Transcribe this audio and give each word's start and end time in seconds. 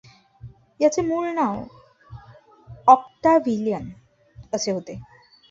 याचे 0.79 1.01
मूळ 1.01 1.27
नाव 1.33 1.63
ऑक्टाव्हियन 2.87 3.89
असे 4.53 4.71
होते. 4.71 4.99